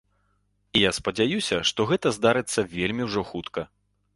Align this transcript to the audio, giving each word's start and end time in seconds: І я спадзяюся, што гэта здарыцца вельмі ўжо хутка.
І 0.77 0.81
я 0.83 0.91
спадзяюся, 0.99 1.59
што 1.71 1.87
гэта 1.91 2.13
здарыцца 2.17 2.59
вельмі 2.77 3.03
ўжо 3.11 3.21
хутка. 3.33 3.61